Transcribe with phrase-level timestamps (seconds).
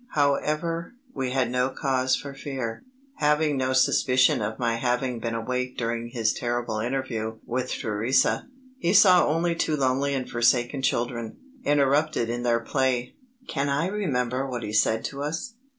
[0.15, 2.81] However, we had no cause for fear.
[3.17, 8.47] Having no suspicion of my having been awake during his terrible interview with Theresa,
[8.79, 13.13] he saw only two lonely and forsaken children, interrupted in their play.
[13.47, 15.53] Can I remember what he said to us?